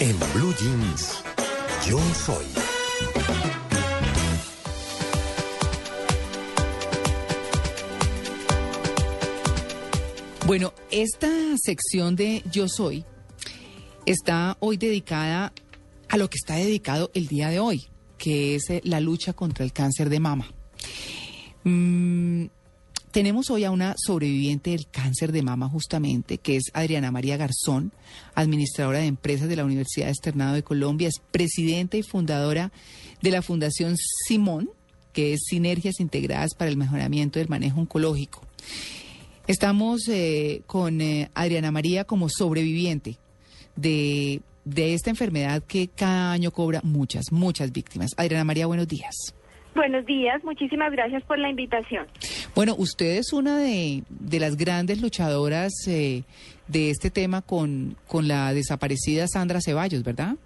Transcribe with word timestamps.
En 0.00 0.16
Blue 0.32 0.54
Jeans, 0.54 1.24
yo 1.88 1.98
soy. 2.14 2.44
Bueno, 10.46 10.72
esta 10.92 11.28
sección 11.56 12.14
de 12.14 12.44
Yo 12.52 12.68
Soy 12.68 13.04
está 14.06 14.56
hoy 14.60 14.76
dedicada 14.76 15.52
a 16.08 16.16
lo 16.16 16.30
que 16.30 16.36
está 16.36 16.54
dedicado 16.54 17.10
el 17.14 17.26
día 17.26 17.48
de 17.48 17.58
hoy, 17.58 17.88
que 18.18 18.54
es 18.54 18.70
eh, 18.70 18.80
la 18.84 19.00
lucha 19.00 19.32
contra 19.32 19.64
el 19.64 19.72
cáncer 19.72 20.10
de 20.10 20.20
mama. 20.20 20.46
Mm, 21.64 22.44
tenemos 23.10 23.50
hoy 23.50 23.64
a 23.64 23.70
una 23.70 23.94
sobreviviente 23.96 24.70
del 24.70 24.86
cáncer 24.90 25.32
de 25.32 25.42
mama 25.42 25.68
justamente, 25.68 26.38
que 26.38 26.56
es 26.56 26.64
Adriana 26.74 27.10
María 27.10 27.36
Garzón, 27.36 27.92
administradora 28.34 28.98
de 28.98 29.06
empresas 29.06 29.48
de 29.48 29.56
la 29.56 29.64
Universidad 29.64 30.08
Externado 30.08 30.54
de 30.54 30.62
Colombia, 30.62 31.08
es 31.08 31.20
presidenta 31.30 31.96
y 31.96 32.02
fundadora 32.02 32.70
de 33.22 33.30
la 33.30 33.42
Fundación 33.42 33.96
Simón, 33.96 34.70
que 35.12 35.32
es 35.32 35.40
Sinergias 35.46 36.00
Integradas 36.00 36.54
para 36.54 36.70
el 36.70 36.76
Mejoramiento 36.76 37.38
del 37.38 37.48
Manejo 37.48 37.80
Oncológico. 37.80 38.42
Estamos 39.46 40.06
eh, 40.08 40.62
con 40.66 41.00
eh, 41.00 41.30
Adriana 41.34 41.70
María 41.70 42.04
como 42.04 42.28
sobreviviente 42.28 43.16
de, 43.76 44.42
de 44.64 44.94
esta 44.94 45.10
enfermedad 45.10 45.62
que 45.62 45.88
cada 45.88 46.32
año 46.32 46.50
cobra 46.50 46.80
muchas, 46.84 47.32
muchas 47.32 47.72
víctimas. 47.72 48.10
Adriana 48.16 48.44
María, 48.44 48.66
buenos 48.66 48.86
días. 48.86 49.34
Buenos 49.74 50.04
días, 50.06 50.42
muchísimas 50.42 50.90
gracias 50.90 51.22
por 51.22 51.38
la 51.38 51.48
invitación. 51.48 52.06
Bueno, 52.54 52.74
usted 52.76 53.18
es 53.18 53.32
una 53.32 53.58
de, 53.58 54.02
de 54.08 54.40
las 54.40 54.56
grandes 54.56 55.00
luchadoras 55.00 55.72
eh, 55.86 56.24
de 56.66 56.90
este 56.90 57.10
tema 57.10 57.42
con, 57.42 57.96
con 58.06 58.28
la 58.28 58.52
desaparecida 58.52 59.26
Sandra 59.28 59.60
Ceballos, 59.60 60.02
¿verdad? 60.02 60.36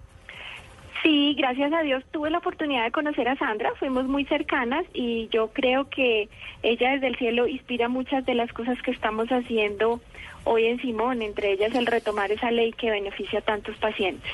Sí, 1.03 1.35
gracias 1.37 1.73
a 1.73 1.83
Dios 1.83 2.05
tuve 2.13 2.31
la 2.31 2.39
oportunidad 2.39 2.85
de 2.85 2.93
conocer 2.93 3.27
a 3.27 3.37
Sandra, 3.37 3.73
fuimos 3.79 4.07
muy 4.07 4.25
cercanas 4.27 4.85
y 4.95 5.29
yo 5.33 5.49
creo 5.49 5.89
que 5.89 6.29
ella 6.63 6.93
desde 6.93 7.09
el 7.09 7.17
cielo 7.17 7.49
inspira 7.49 7.89
muchas 7.89 8.25
de 8.25 8.35
las 8.35 8.53
cosas 8.53 8.81
que 8.83 8.93
estamos 8.93 9.29
haciendo 9.29 10.01
hoy 10.45 10.67
en 10.67 10.81
Simón, 10.81 11.23
entre 11.23 11.53
ellas 11.53 11.75
el 11.75 11.87
retomar 11.87 12.31
esa 12.31 12.53
ley 12.53 12.73
que 12.73 12.91
beneficia 12.91 13.41
a 13.41 13.43
tantos 13.43 13.77
pacientes. 13.79 14.31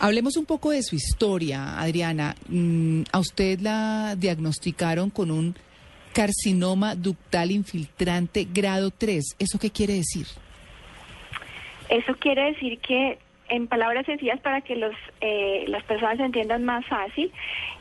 Hablemos 0.00 0.36
un 0.36 0.44
poco 0.44 0.70
de 0.70 0.82
su 0.82 0.94
historia, 0.94 1.80
Adriana. 1.80 2.36
Mm, 2.48 3.02
a 3.10 3.18
usted 3.18 3.58
la 3.60 4.14
diagnosticaron 4.16 5.10
con 5.10 5.30
un 5.30 5.56
carcinoma 6.18 6.96
ductal 6.96 7.52
infiltrante 7.52 8.44
grado 8.52 8.90
3. 8.90 9.36
¿Eso 9.38 9.56
qué 9.60 9.70
quiere 9.70 9.94
decir? 9.94 10.26
Eso 11.88 12.16
quiere 12.16 12.46
decir 12.46 12.80
que 12.80 13.18
en 13.48 13.68
palabras 13.68 14.04
sencillas 14.04 14.40
para 14.40 14.60
que 14.62 14.74
los, 14.74 14.96
eh, 15.20 15.64
las 15.68 15.84
personas 15.84 16.18
entiendan 16.18 16.64
más 16.64 16.84
fácil, 16.86 17.30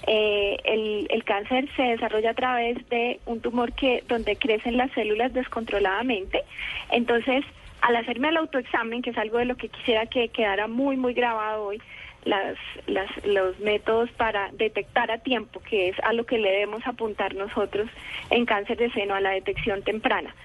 eh, 0.05 0.55
el, 0.65 1.07
el, 1.09 1.23
cáncer 1.23 1.67
se 1.75 1.81
desarrolla 1.81 2.29
a 2.29 2.35
través 2.35 2.87
de 2.89 3.19
un 3.25 3.41
tumor 3.41 3.73
que 3.73 4.03
donde 4.07 4.35
crecen 4.35 4.77
las 4.77 4.91
células 4.91 5.33
descontroladamente. 5.33 6.43
Entonces, 6.91 7.43
al 7.81 7.95
hacerme 7.95 8.29
el 8.29 8.37
autoexamen, 8.37 9.01
que 9.01 9.09
es 9.09 9.17
algo 9.17 9.39
de 9.39 9.45
lo 9.45 9.55
que 9.55 9.69
quisiera 9.69 10.05
que 10.05 10.29
quedara 10.29 10.67
muy, 10.67 10.95
muy 10.95 11.15
grabado 11.15 11.65
hoy, 11.65 11.81
las, 12.27 12.57
las, 12.85 13.09
los 13.25 13.59
métodos 13.59 14.11
para 14.11 14.51
detectar 14.53 15.11
a 15.11 15.19
tiempo, 15.19 15.59
que 15.61 15.89
es 15.89 15.99
a 16.03 16.13
lo 16.13 16.25
que 16.25 16.37
le 16.37 16.51
debemos 16.51 16.85
apuntar 16.85 17.35
nosotros 17.35 17.89
en 18.29 18.45
cáncer 18.45 18.77
de 18.77 18.91
seno, 18.91 19.15
a 19.15 19.21
la 19.21 19.31
detección 19.31 19.83
temprana. 19.83 20.35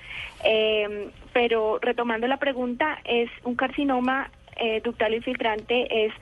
Eh, 0.44 1.10
pero 1.32 1.78
retomando 1.80 2.26
la 2.26 2.38
pregunta, 2.38 2.98
es 3.04 3.30
un 3.44 3.54
carcinoma 3.54 4.30
eh, 4.56 4.80
ductal 4.84 5.14
infiltrante 5.14 6.06
es 6.06 6.12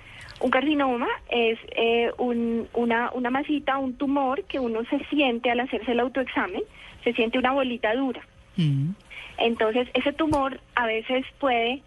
un 0.40 0.50
carcinoma, 0.50 1.08
es 1.28 1.58
eh, 1.76 2.10
un, 2.16 2.68
una, 2.72 3.10
una 3.12 3.30
masita, 3.30 3.76
un 3.78 3.94
tumor 3.94 4.44
que 4.44 4.58
uno 4.58 4.84
se 4.84 5.04
siente 5.10 5.50
al 5.50 5.60
hacerse 5.60 5.92
el 5.92 6.00
autoexamen, 6.00 6.62
se 7.04 7.12
siente 7.12 7.38
una 7.38 7.52
bolita 7.52 7.94
dura. 7.94 8.22
Mm. 8.56 8.90
Entonces, 9.38 9.88
ese 9.94 10.12
tumor 10.12 10.60
a 10.74 10.86
veces 10.86 11.26
puede 11.38 11.82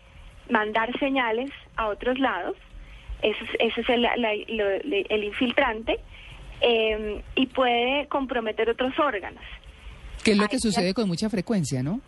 mandar 0.49 0.97
señales 0.99 1.49
a 1.77 1.87
otros 1.87 2.19
lados, 2.19 2.55
ese, 3.23 3.43
es- 3.43 3.71
ese 3.71 3.81
es 3.81 3.89
el, 3.89 4.01
la- 4.03 4.15
lo- 4.17 4.69
el 5.09 5.23
infiltrante, 5.23 5.99
eh, 6.61 7.21
y 7.35 7.47
puede 7.47 8.07
comprometer 8.07 8.69
otros 8.69 8.97
órganos. 8.99 9.43
Que 10.23 10.31
es 10.31 10.37
lo 10.37 10.47
que 10.47 10.59
sucede 10.59 10.93
con 10.93 11.07
mucha 11.07 11.29
frecuencia, 11.29 11.83
¿no? 11.83 11.99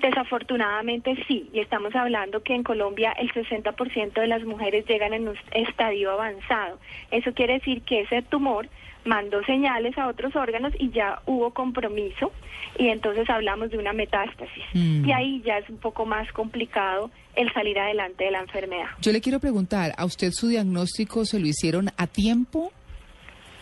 Desafortunadamente 0.00 1.16
sí, 1.26 1.48
y 1.52 1.60
estamos 1.60 1.94
hablando 1.94 2.42
que 2.42 2.54
en 2.54 2.62
Colombia 2.62 3.12
el 3.12 3.32
60% 3.32 4.12
de 4.12 4.26
las 4.26 4.44
mujeres 4.44 4.84
llegan 4.86 5.14
en 5.14 5.28
un 5.28 5.36
estadio 5.52 6.10
avanzado. 6.10 6.78
Eso 7.10 7.32
quiere 7.32 7.54
decir 7.54 7.82
que 7.82 8.02
ese 8.02 8.22
tumor 8.22 8.68
mandó 9.04 9.42
señales 9.44 9.96
a 9.98 10.08
otros 10.08 10.34
órganos 10.34 10.72
y 10.78 10.90
ya 10.90 11.20
hubo 11.26 11.50
compromiso 11.52 12.32
y 12.78 12.88
entonces 12.88 13.28
hablamos 13.28 13.70
de 13.70 13.78
una 13.78 13.92
metástasis. 13.92 14.64
Mm. 14.72 15.08
Y 15.08 15.12
ahí 15.12 15.42
ya 15.44 15.58
es 15.58 15.68
un 15.68 15.76
poco 15.76 16.06
más 16.06 16.30
complicado 16.32 17.10
el 17.36 17.52
salir 17.52 17.78
adelante 17.78 18.24
de 18.24 18.30
la 18.30 18.40
enfermedad. 18.40 18.88
Yo 19.00 19.12
le 19.12 19.20
quiero 19.20 19.40
preguntar, 19.40 19.92
¿a 19.96 20.04
usted 20.04 20.30
su 20.32 20.48
diagnóstico 20.48 21.24
se 21.24 21.38
lo 21.38 21.46
hicieron 21.46 21.90
a 21.96 22.06
tiempo? 22.06 22.72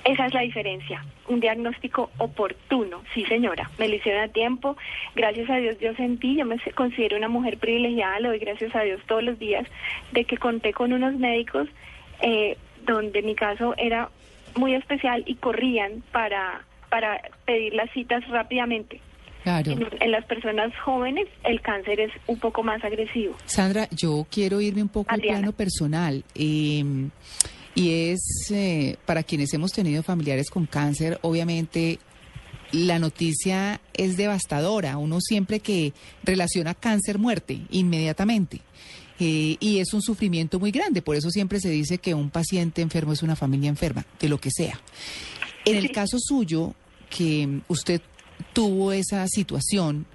Esa 0.04 0.26
es 0.26 0.34
la 0.34 0.40
diferencia, 0.40 1.04
un 1.28 1.38
diagnóstico 1.38 2.10
oportuno, 2.18 3.02
sí 3.14 3.24
señora, 3.26 3.70
me 3.78 3.88
lo 3.88 3.94
hicieron 3.94 4.22
a 4.22 4.28
tiempo, 4.28 4.76
gracias 5.14 5.48
a 5.48 5.56
Dios 5.56 5.78
yo 5.80 5.94
sentí, 5.94 6.36
yo 6.36 6.44
me 6.44 6.58
considero 6.74 7.16
una 7.16 7.28
mujer 7.28 7.56
privilegiada, 7.58 8.18
le 8.18 8.28
doy 8.28 8.38
gracias 8.40 8.74
a 8.74 8.80
Dios 8.82 9.00
todos 9.06 9.22
los 9.22 9.38
días, 9.38 9.64
de 10.10 10.24
que 10.24 10.38
conté 10.38 10.72
con 10.72 10.92
unos 10.92 11.14
médicos 11.14 11.68
eh, 12.20 12.56
donde 12.84 13.22
mi 13.22 13.36
caso 13.36 13.74
era 13.76 14.10
muy 14.56 14.74
especial 14.74 15.22
y 15.24 15.36
corrían 15.36 16.02
para, 16.10 16.64
para 16.90 17.20
pedir 17.46 17.72
las 17.74 17.88
citas 17.92 18.26
rápidamente. 18.28 19.00
Claro. 19.44 19.72
En, 19.72 19.88
en 20.00 20.10
las 20.12 20.24
personas 20.24 20.72
jóvenes 20.84 21.26
el 21.44 21.60
cáncer 21.60 22.00
es 22.00 22.12
un 22.26 22.38
poco 22.38 22.62
más 22.62 22.82
agresivo. 22.84 23.36
Sandra, 23.44 23.88
yo 23.90 24.26
quiero 24.30 24.60
irme 24.60 24.82
un 24.82 24.88
poco 24.88 25.10
al 25.10 25.20
Adriana. 25.20 25.38
plano 25.38 25.52
personal. 25.52 26.24
eh, 26.34 26.84
y 27.74 28.10
es, 28.10 28.50
eh, 28.50 28.96
para 29.06 29.22
quienes 29.22 29.52
hemos 29.54 29.72
tenido 29.72 30.02
familiares 30.02 30.50
con 30.50 30.66
cáncer, 30.66 31.18
obviamente 31.22 31.98
la 32.72 32.98
noticia 32.98 33.80
es 33.94 34.16
devastadora. 34.16 34.96
Uno 34.96 35.20
siempre 35.20 35.60
que 35.60 35.92
relaciona 36.22 36.74
cáncer-muerte, 36.74 37.60
inmediatamente. 37.70 38.60
Eh, 39.18 39.56
y 39.60 39.78
es 39.78 39.92
un 39.94 40.02
sufrimiento 40.02 40.58
muy 40.58 40.70
grande. 40.70 41.02
Por 41.02 41.16
eso 41.16 41.30
siempre 41.30 41.60
se 41.60 41.70
dice 41.70 41.98
que 41.98 42.14
un 42.14 42.30
paciente 42.30 42.82
enfermo 42.82 43.12
es 43.12 43.22
una 43.22 43.36
familia 43.36 43.68
enferma, 43.68 44.04
de 44.18 44.28
lo 44.28 44.38
que 44.38 44.50
sea. 44.50 44.80
En 45.64 45.76
el 45.76 45.92
caso 45.92 46.18
suyo, 46.18 46.74
que 47.08 47.60
usted 47.68 48.00
tuvo 48.52 48.92
esa 48.92 49.26
situación, 49.28 50.06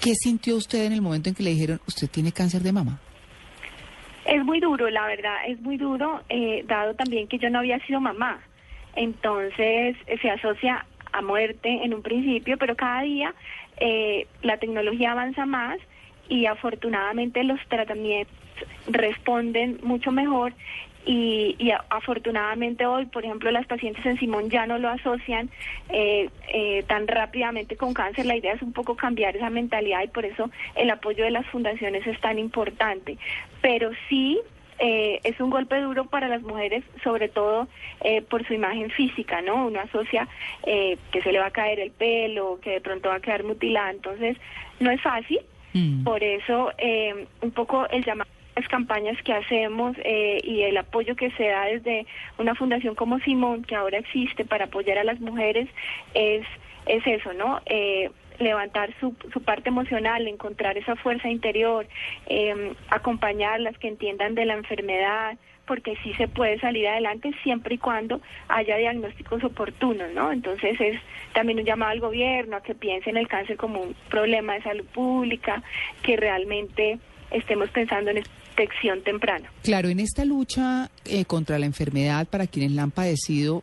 ¿qué 0.00 0.14
sintió 0.14 0.56
usted 0.56 0.84
en 0.84 0.92
el 0.92 1.02
momento 1.02 1.28
en 1.28 1.34
que 1.34 1.42
le 1.42 1.50
dijeron, 1.50 1.80
usted 1.86 2.08
tiene 2.08 2.32
cáncer 2.32 2.62
de 2.62 2.72
mama? 2.72 3.00
Es 4.26 4.44
muy 4.44 4.58
duro, 4.58 4.90
la 4.90 5.06
verdad, 5.06 5.36
es 5.46 5.60
muy 5.60 5.76
duro, 5.76 6.20
eh, 6.28 6.64
dado 6.66 6.94
también 6.94 7.28
que 7.28 7.38
yo 7.38 7.48
no 7.48 7.60
había 7.60 7.78
sido 7.86 8.00
mamá. 8.00 8.40
Entonces 8.96 9.96
eh, 10.06 10.18
se 10.20 10.30
asocia 10.30 10.84
a 11.12 11.22
muerte 11.22 11.68
en 11.84 11.94
un 11.94 12.02
principio, 12.02 12.56
pero 12.58 12.74
cada 12.74 13.02
día 13.02 13.32
eh, 13.78 14.26
la 14.42 14.56
tecnología 14.56 15.12
avanza 15.12 15.46
más 15.46 15.78
y 16.28 16.46
afortunadamente 16.46 17.44
los 17.44 17.60
tratamientos 17.68 18.34
responden 18.88 19.78
mucho 19.82 20.10
mejor 20.10 20.52
y, 21.06 21.70
afortunadamente 21.88 22.84
hoy, 22.84 23.06
por 23.06 23.24
ejemplo, 23.24 23.50
las 23.50 23.66
pacientes 23.66 24.04
en 24.04 24.18
Simón 24.18 24.50
ya 24.50 24.66
no 24.66 24.78
lo 24.78 24.88
asocian 24.88 25.48
eh, 25.88 26.28
eh, 26.52 26.82
tan 26.88 27.06
rápidamente 27.06 27.76
con 27.76 27.94
cáncer. 27.94 28.26
La 28.26 28.36
idea 28.36 28.54
es 28.54 28.62
un 28.62 28.72
poco 28.72 28.96
cambiar 28.96 29.36
esa 29.36 29.48
mentalidad 29.48 30.02
y 30.02 30.08
por 30.08 30.24
eso 30.24 30.50
el 30.74 30.90
apoyo 30.90 31.24
de 31.24 31.30
las 31.30 31.46
fundaciones 31.46 32.06
es 32.06 32.20
tan 32.20 32.38
importante. 32.38 33.18
Pero 33.62 33.90
sí 34.08 34.40
eh, 34.78 35.20
es 35.24 35.40
un 35.40 35.50
golpe 35.50 35.80
duro 35.80 36.04
para 36.06 36.28
las 36.28 36.42
mujeres, 36.42 36.84
sobre 37.02 37.28
todo 37.28 37.66
eh, 38.02 38.20
por 38.22 38.46
su 38.46 38.52
imagen 38.52 38.90
física, 38.90 39.40
¿no? 39.40 39.66
Uno 39.66 39.80
asocia 39.80 40.28
eh, 40.64 40.98
que 41.12 41.22
se 41.22 41.32
le 41.32 41.38
va 41.38 41.46
a 41.46 41.50
caer 41.50 41.80
el 41.80 41.92
pelo, 41.92 42.58
que 42.60 42.72
de 42.72 42.80
pronto 42.80 43.08
va 43.08 43.16
a 43.16 43.20
quedar 43.20 43.42
mutilada, 43.44 43.90
entonces 43.90 44.36
no 44.80 44.90
es 44.90 45.00
fácil. 45.00 45.40
Mm. 45.72 46.04
Por 46.04 46.22
eso, 46.22 46.72
un 47.42 47.50
poco 47.52 47.88
el 47.88 48.04
llamado 48.04 48.30
las 48.56 48.66
campañas 48.68 49.20
que 49.22 49.34
hacemos 49.34 49.96
eh, 50.02 50.40
y 50.42 50.62
el 50.62 50.76
apoyo 50.78 51.14
que 51.14 51.30
se 51.32 51.48
da 51.48 51.66
desde 51.66 52.06
una 52.38 52.54
fundación 52.54 52.94
como 52.94 53.18
Simón, 53.20 53.62
que 53.62 53.76
ahora 53.76 53.98
existe 53.98 54.44
para 54.44 54.64
apoyar 54.64 54.98
a 54.98 55.04
las 55.04 55.20
mujeres, 55.20 55.68
es, 56.14 56.46
es 56.86 57.06
eso, 57.06 57.34
¿no? 57.34 57.60
Eh, 57.66 58.10
levantar 58.38 58.94
su, 58.98 59.14
su 59.32 59.42
parte 59.42 59.68
emocional, 59.68 60.26
encontrar 60.26 60.76
esa 60.78 60.96
fuerza 60.96 61.28
interior, 61.28 61.86
eh, 62.26 62.72
acompañarlas, 62.88 63.76
que 63.78 63.88
entiendan 63.88 64.34
de 64.34 64.46
la 64.46 64.54
enfermedad, 64.54 65.36
porque 65.66 65.96
sí 66.02 66.14
se 66.14 66.28
puede 66.28 66.58
salir 66.60 66.86
adelante 66.86 67.32
siempre 67.42 67.74
y 67.74 67.78
cuando 67.78 68.20
haya 68.48 68.76
diagnósticos 68.76 69.42
oportunos, 69.44 70.12
¿no? 70.14 70.32
Entonces 70.32 70.80
es 70.80 70.98
también 71.34 71.58
un 71.58 71.64
llamado 71.64 71.92
al 71.92 72.00
gobierno 72.00 72.56
a 72.56 72.62
que 72.62 72.74
piense 72.74 73.10
en 73.10 73.16
el 73.16 73.28
cáncer 73.28 73.56
como 73.56 73.80
un 73.80 73.94
problema 74.08 74.54
de 74.54 74.62
salud 74.62 74.86
pública, 74.86 75.62
que 76.02 76.16
realmente 76.16 76.98
estemos 77.30 77.68
pensando 77.70 78.10
en 78.12 78.18
detección 78.56 79.02
temprana. 79.02 79.50
Claro, 79.62 79.88
en 79.88 80.00
esta 80.00 80.24
lucha 80.24 80.90
eh, 81.04 81.24
contra 81.24 81.58
la 81.58 81.66
enfermedad, 81.66 82.26
para 82.26 82.46
quienes 82.46 82.72
la 82.72 82.82
han 82.82 82.90
padecido, 82.90 83.62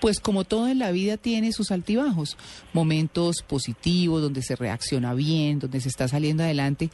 pues 0.00 0.20
como 0.20 0.44
todo 0.44 0.68
en 0.68 0.78
la 0.78 0.90
vida 0.92 1.16
tiene 1.16 1.52
sus 1.52 1.70
altibajos, 1.70 2.36
momentos 2.72 3.42
positivos 3.46 4.22
donde 4.22 4.42
se 4.42 4.56
reacciona 4.56 5.14
bien, 5.14 5.58
donde 5.58 5.80
se 5.80 5.88
está 5.88 6.08
saliendo 6.08 6.42
adelante, 6.42 6.90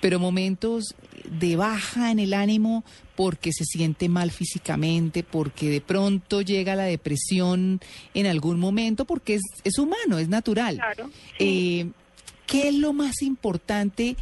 pero 0.00 0.18
momentos 0.18 0.94
de 1.28 1.56
baja 1.56 2.10
en 2.10 2.20
el 2.20 2.34
ánimo 2.34 2.84
porque 3.16 3.52
se 3.52 3.64
siente 3.64 4.08
mal 4.08 4.30
físicamente, 4.30 5.24
porque 5.24 5.68
de 5.70 5.80
pronto 5.80 6.40
llega 6.40 6.76
la 6.76 6.84
depresión 6.84 7.80
en 8.14 8.26
algún 8.26 8.60
momento, 8.60 9.04
porque 9.04 9.34
es, 9.34 9.42
es 9.64 9.78
humano, 9.78 10.18
es 10.18 10.28
natural. 10.28 10.76
Claro, 10.76 11.10
Eh, 11.38 11.90
¿Qué 12.46 12.68
es 12.68 12.74
lo 12.74 12.94
más 12.94 13.20
importante 13.20 14.16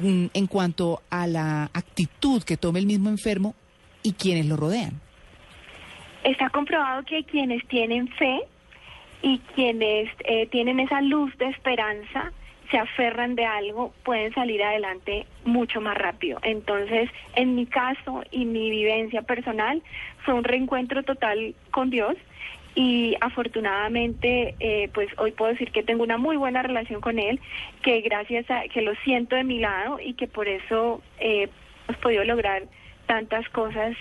en 0.00 0.46
cuanto 0.46 1.02
a 1.10 1.26
la 1.26 1.64
actitud 1.72 2.42
que 2.42 2.56
tome 2.56 2.78
el 2.78 2.86
mismo 2.86 3.08
enfermo 3.08 3.54
y 4.02 4.12
quienes 4.12 4.46
lo 4.46 4.56
rodean? 4.56 5.00
Está 6.24 6.50
comprobado 6.50 7.04
que 7.04 7.24
quienes 7.24 7.66
tienen 7.68 8.08
fe 8.08 8.40
y 9.22 9.38
quienes 9.54 10.08
eh, 10.24 10.46
tienen 10.46 10.80
esa 10.80 11.00
luz 11.00 11.36
de 11.38 11.46
esperanza, 11.46 12.32
se 12.70 12.78
aferran 12.78 13.34
de 13.34 13.46
algo, 13.46 13.94
pueden 14.04 14.32
salir 14.34 14.62
adelante 14.62 15.26
mucho 15.44 15.80
más 15.80 15.96
rápido. 15.96 16.38
Entonces, 16.42 17.08
en 17.34 17.54
mi 17.54 17.66
caso 17.66 18.22
y 18.30 18.44
mi 18.44 18.70
vivencia 18.70 19.22
personal, 19.22 19.82
fue 20.24 20.34
un 20.34 20.44
reencuentro 20.44 21.02
total 21.02 21.54
con 21.70 21.90
Dios 21.90 22.14
y 22.74 23.16
afortunadamente, 23.20 24.54
eh, 24.60 24.88
pues 24.94 25.08
hoy 25.18 25.32
puedo 25.32 25.52
decir 25.52 25.72
que 25.72 25.82
tengo 25.82 26.02
una 26.02 26.18
muy 26.18 26.36
buena 26.36 26.62
relación 26.62 27.00
con 27.00 27.18
Él, 27.18 27.40
que 27.82 28.00
gracias 28.00 28.50
a 28.50 28.62
que 28.72 28.82
lo 28.82 28.94
siento 28.96 29.36
de 29.36 29.44
mi 29.44 29.58
lado 29.58 29.98
y 30.00 30.14
que 30.14 30.28
por 30.28 30.48
eso 30.48 31.02
eh, 31.18 31.48
hemos 31.88 32.00
podido 32.00 32.24
lograr 32.24 32.62
tantas 33.06 33.48
cosas 33.48 33.96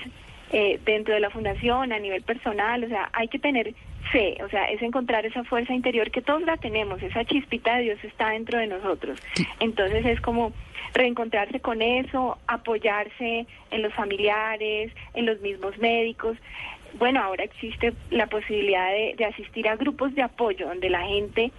eh, 0.51 0.79
dentro 0.85 1.13
de 1.13 1.19
la 1.19 1.29
fundación, 1.29 1.91
a 1.91 1.99
nivel 1.99 2.21
personal, 2.21 2.83
o 2.83 2.87
sea, 2.87 3.09
hay 3.13 3.27
que 3.27 3.39
tener 3.39 3.73
fe, 4.11 4.37
o 4.43 4.49
sea, 4.49 4.65
es 4.65 4.81
encontrar 4.81 5.25
esa 5.25 5.43
fuerza 5.43 5.73
interior 5.73 6.11
que 6.11 6.21
todos 6.21 6.41
la 6.43 6.55
tenemos, 6.57 7.01
esa 7.03 7.25
chispita 7.25 7.77
de 7.77 7.83
Dios 7.83 8.03
está 8.03 8.29
dentro 8.29 8.59
de 8.59 8.67
nosotros. 8.67 9.19
Entonces 9.59 10.05
es 10.05 10.21
como 10.21 10.53
reencontrarse 10.93 11.59
con 11.59 11.81
eso, 11.81 12.37
apoyarse 12.47 13.45
en 13.71 13.81
los 13.81 13.93
familiares, 13.93 14.91
en 15.13 15.25
los 15.25 15.39
mismos 15.41 15.77
médicos. 15.77 16.37
Bueno, 16.93 17.21
ahora 17.21 17.43
existe 17.43 17.93
la 18.09 18.27
posibilidad 18.27 18.91
de, 18.91 19.25
asistir 19.25 19.67
a 19.67 19.75
grupos 19.75 20.15
de 20.15 20.23
apoyo 20.23 20.67
donde 20.67 20.89
la 20.89 21.01
gente 21.01 21.51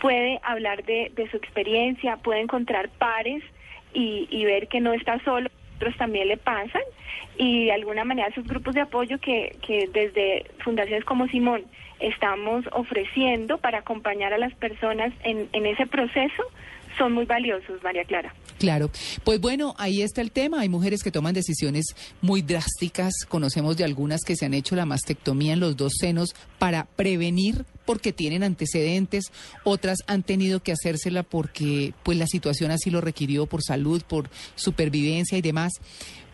puede 0.00 0.40
hablar 0.42 0.84
de, 0.84 1.12
su 1.30 1.36
experiencia, 1.36 2.16
puede 2.16 2.40
encontrar 2.40 2.88
pares 2.88 3.42
y, 3.92 4.44
ver 4.44 4.68
que 4.68 4.80
no 4.80 4.92
está 4.92 5.22
solo, 5.24 5.48
otros 5.76 5.96
también 5.96 6.28
le 6.28 6.36
pasan 6.36 6.82
y 7.36 7.66
de 7.66 7.72
alguna 7.72 8.04
manera 8.04 8.28
esos 8.28 8.46
grupos 8.46 8.74
de 8.74 8.82
apoyo 8.82 9.18
que, 9.18 9.56
que 9.66 9.88
desde 9.92 10.44
fundaciones 10.58 11.04
como 11.04 11.26
Simón 11.28 11.62
estamos 12.00 12.66
ofreciendo 12.72 13.58
para 13.58 13.78
acompañar 13.78 14.32
a 14.32 14.38
las 14.38 14.54
personas 14.54 15.12
en, 15.22 15.48
en 15.52 15.66
ese 15.66 15.86
proceso 15.86 16.42
son 16.98 17.12
muy 17.12 17.24
valiosos, 17.24 17.82
María 17.82 18.04
Clara. 18.04 18.34
Claro, 18.60 18.90
pues 19.24 19.40
bueno, 19.40 19.74
ahí 19.78 20.02
está 20.02 20.20
el 20.20 20.32
tema. 20.32 20.60
Hay 20.60 20.68
mujeres 20.68 21.02
que 21.02 21.10
toman 21.10 21.32
decisiones 21.32 21.86
muy 22.20 22.42
drásticas. 22.42 23.24
Conocemos 23.26 23.78
de 23.78 23.84
algunas 23.84 24.20
que 24.20 24.36
se 24.36 24.44
han 24.44 24.52
hecho 24.52 24.76
la 24.76 24.84
mastectomía 24.84 25.54
en 25.54 25.60
los 25.60 25.78
dos 25.78 25.94
senos 25.98 26.34
para 26.58 26.84
prevenir 26.84 27.64
porque 27.86 28.12
tienen 28.12 28.42
antecedentes. 28.42 29.32
Otras 29.64 30.00
han 30.06 30.24
tenido 30.24 30.62
que 30.62 30.72
hacérsela 30.72 31.22
porque 31.22 31.94
pues 32.02 32.18
la 32.18 32.26
situación 32.26 32.70
así 32.70 32.90
lo 32.90 33.00
requirió 33.00 33.46
por 33.46 33.62
salud, 33.62 34.02
por 34.06 34.28
supervivencia 34.56 35.38
y 35.38 35.40
demás. 35.40 35.72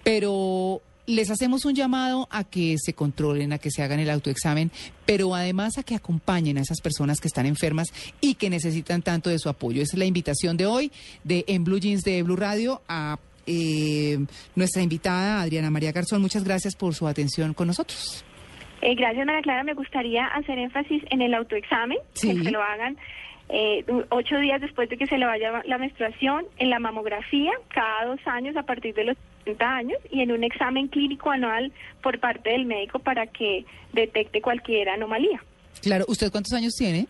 Pero 0.03 0.83
les 1.07 1.31
hacemos 1.31 1.65
un 1.65 1.75
llamado 1.75 2.29
a 2.31 2.45
que 2.45 2.77
se 2.79 2.93
controlen, 2.93 3.53
a 3.53 3.59
que 3.59 3.71
se 3.71 3.83
hagan 3.83 4.01
el 4.01 4.11
autoexamen, 4.11 4.71
pero 5.05 5.35
además 5.35 5.79
a 5.79 5.83
que 5.83 5.95
acompañen 5.95 6.59
a 6.59 6.63
esas 6.63 6.81
personas 6.81 7.21
que 7.21 7.29
están 7.29 7.47
enfermas 7.47 7.89
y 8.21 8.35
que 8.35 8.51
necesitan 8.51 9.03
tanto 9.03 9.31
de 9.31 9.39
su 9.39 9.49
apoyo. 9.49 9.83
Esa 9.83 9.95
es 9.95 9.99
la 9.99 10.05
invitación 10.05 10.57
de 10.57 10.67
hoy 10.67 10.91
de 11.25 11.45
En 11.49 11.65
Blue 11.65 11.79
Jeans 11.79 12.03
de 12.03 12.23
Blue 12.23 12.37
Radio 12.37 12.83
a 12.89 13.19
eh, 13.47 14.19
nuestra 14.57 14.83
invitada 14.83 15.41
Adriana 15.43 15.71
María 15.71 15.93
Garzón. 15.93 16.21
Muchas 16.21 16.43
gracias 16.45 16.75
por 16.75 16.95
su 16.95 17.07
atención 17.07 17.55
con 17.55 17.69
nosotros. 17.69 18.25
Eh, 18.83 18.95
gracias, 18.95 19.25
María 19.25 19.43
Clara. 19.43 19.63
Me 19.65 19.75
gustaría 19.75 20.27
hacer 20.27 20.59
énfasis 20.59 21.03
en 21.11 21.23
el 21.23 21.33
autoexamen, 21.35 21.99
Sí. 22.13 22.29
que 22.37 22.45
se 22.45 22.51
lo 22.51 22.61
hagan 22.63 22.97
eh, 23.49 23.85
ocho 24.11 24.37
días 24.39 24.61
después 24.61 24.89
de 24.89 24.97
que 24.97 25.07
se 25.07 25.19
le 25.19 25.25
vaya 25.25 25.63
la 25.65 25.79
menstruación, 25.79 26.45
en 26.59 26.69
la 26.71 26.81
mamografía 26.81 27.53
cada 27.73 28.07
dos 28.07 28.21
años 28.27 28.57
a 28.57 28.65
partir 28.65 28.93
de 28.95 29.05
los 29.05 29.17
30 29.47 29.65
años 29.77 29.99
y 30.11 30.21
en 30.23 30.33
un 30.33 30.43
examen 30.45 30.89
clínico 30.89 31.31
anual 31.31 31.73
por 32.03 32.19
parte 32.19 32.51
del 32.51 32.67
médico 32.67 32.99
para 32.99 33.27
que 33.29 33.65
detecte 33.93 34.41
cualquier 34.43 34.89
anomalía. 34.89 35.41
Claro, 35.83 36.05
¿usted 36.09 36.31
cuántos 36.33 36.53
años 36.53 36.75
tiene? 36.77 37.07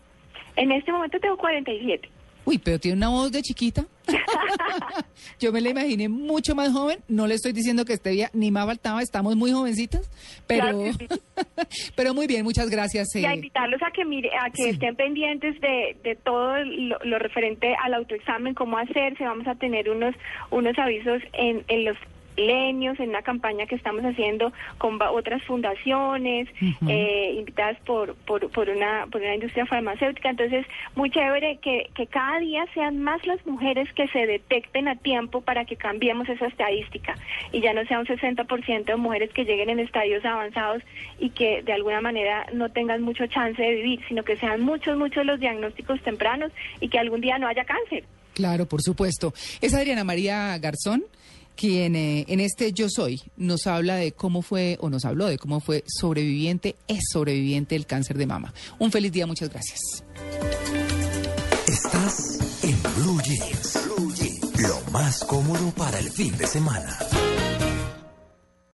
En 0.55 0.71
este 0.71 0.91
momento 0.91 1.19
tengo 1.19 1.35
47. 1.37 2.09
Uy, 2.45 2.57
pero 2.59 2.79
tiene 2.79 2.95
una 2.97 3.09
voz 3.09 3.31
de 3.31 3.41
chiquita. 3.41 3.85
Yo 5.39 5.51
me 5.51 5.59
la 5.59 5.69
imaginé 5.69 6.07
mucho 6.07 6.55
más 6.55 6.71
joven. 6.71 6.99
No 7.09 7.27
le 7.27 7.33
estoy 7.35 7.51
diciendo 7.51 7.83
que 7.83 7.93
esté 7.93 8.11
bien, 8.11 8.29
ni 8.33 8.51
más 8.51 8.65
faltaba, 8.65 9.01
estamos 9.01 9.35
muy 9.35 9.51
jovencitas. 9.51 10.09
Pero, 10.47 10.61
Claro 10.63 10.83
que 10.83 10.93
sí. 10.93 11.91
pero 11.95 12.13
muy 12.13 12.25
bien, 12.25 12.43
muchas 12.45 12.69
gracias. 12.69 13.07
Y 13.15 13.25
a 13.25 13.33
eh, 13.33 13.35
invitarlos 13.35 13.81
a 13.83 13.91
que 13.91 14.05
mire, 14.05 14.29
a 14.39 14.49
que 14.49 14.63
Sí. 14.63 14.69
estén 14.69 14.95
pendientes 14.95 15.59
de, 15.59 15.97
de 16.03 16.15
todo 16.15 16.57
lo, 16.63 16.97
lo 17.03 17.19
referente 17.19 17.75
al 17.83 17.93
autoexamen, 17.95 18.53
cómo 18.53 18.77
hacerse. 18.77 19.23
Vamos 19.25 19.47
a 19.47 19.55
tener 19.55 19.89
unos 19.89 20.15
unos 20.49 20.77
avisos 20.79 21.21
en, 21.33 21.63
en 21.67 21.83
los 21.85 21.97
milenios, 22.37 22.99
en 22.99 23.09
una 23.09 23.21
campaña 23.21 23.65
que 23.65 23.75
estamos 23.75 24.03
haciendo 24.03 24.53
con 24.77 25.01
otras 25.01 25.43
fundaciones, 25.43 26.47
eh, 26.87 27.35
invitadas 27.37 27.77
por, 27.85 28.15
por, 28.15 28.49
por, 28.51 28.69
una, 28.69 29.07
por 29.11 29.21
una 29.21 29.35
industria 29.35 29.65
farmacéutica. 29.65 30.29
Entonces, 30.29 30.65
muy 30.95 31.09
chévere 31.09 31.57
que, 31.57 31.89
que 31.95 32.07
cada 32.07 32.39
día 32.39 32.65
sean 32.73 32.99
más 32.99 33.25
las 33.25 33.45
mujeres 33.45 33.91
que 33.93 34.07
se 34.09 34.25
detecten 34.25 34.87
a 34.87 34.95
tiempo 34.95 35.41
para 35.41 35.65
que 35.65 35.75
cambiemos 35.75 36.29
esa 36.29 36.47
estadística 36.47 37.15
y 37.51 37.61
ya 37.61 37.73
no 37.73 37.83
sea 37.85 37.99
un 37.99 38.05
60% 38.05 38.85
de 38.85 38.95
mujeres 38.95 39.31
que 39.33 39.43
lleguen 39.43 39.69
en 39.69 39.79
estadios 39.79 40.23
avanzados 40.23 40.83
y 41.19 41.31
que 41.31 41.63
de 41.63 41.73
alguna 41.73 42.01
manera 42.01 42.45
no 42.53 42.69
tengan 42.69 43.01
mucho 43.01 43.25
chance 43.27 43.61
de 43.61 43.75
vivir, 43.75 43.99
sino 44.07 44.23
que 44.23 44.37
sean 44.37 44.61
muchos, 44.61 44.97
muchos 44.97 45.25
los 45.25 45.39
diagnósticos 45.39 46.01
tempranos 46.01 46.51
y 46.79 46.89
que 46.89 46.99
algún 46.99 47.21
día 47.21 47.37
no 47.39 47.47
haya 47.47 47.65
cáncer. 47.65 48.03
Claro, 48.33 48.67
por 48.67 48.81
supuesto. 48.83 49.33
Es 49.61 49.73
Adriana 49.73 50.03
María 50.03 50.57
Garzón 50.59 51.03
quien 51.57 51.95
eh, 51.95 52.23
en 52.29 52.39
este 52.39 52.71
Yo 52.71 52.87
Soy 52.89 53.21
nos 53.35 53.67
habla 53.67 53.95
de 53.95 54.13
cómo 54.13 54.41
fue, 54.41 54.77
o 54.79 54.89
nos 54.89 55.03
habló 55.03 55.25
de 55.25 55.37
cómo 55.37 55.59
fue 55.59 55.83
sobreviviente, 55.87 56.77
es 56.87 56.99
sobreviviente 57.11 57.75
del 57.75 57.85
cáncer 57.85 58.17
de 58.17 58.27
mama. 58.27 58.53
Un 58.79 58.91
feliz 58.91 59.11
día, 59.11 59.27
muchas 59.27 59.49
gracias. 59.49 59.79
Estás 61.67 62.39
en 62.63 62.77
Blue 62.95 63.21
Jeans. 63.21 63.87
Lo 64.59 64.91
más 64.91 65.23
cómodo 65.25 65.71
para 65.71 65.99
el 65.99 66.09
fin 66.09 66.35
de 66.37 66.47
semana. 66.47 66.97